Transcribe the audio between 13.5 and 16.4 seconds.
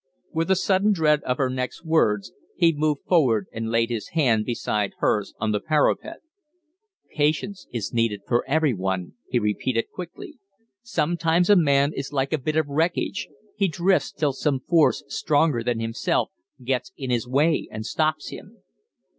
he drifts till some force stronger than himself